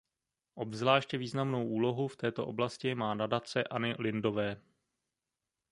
[0.55, 4.61] Obzvláště významnou úlohu v této oblasti má Nadace Anny Lindhové.